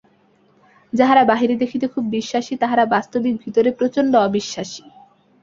[0.93, 4.83] যাহারা বাহিরে দেখিতে খুব বিশ্বাসী, তাহারা বাস্তবিক ভিতরে প্রচণ্ড অবিশ্বাসী।